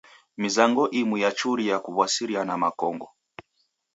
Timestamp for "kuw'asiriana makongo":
1.83-3.07